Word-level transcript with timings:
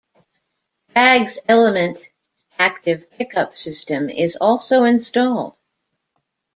Baggs 0.95 1.37
Element 1.47 1.99
Active 2.57 3.07
pickup 3.11 3.55
system 3.55 4.09
is 4.09 4.35
also 4.35 4.83
installed. 4.83 5.55